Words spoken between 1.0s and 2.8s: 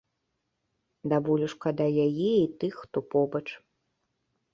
Да болю шкада яе, і тых,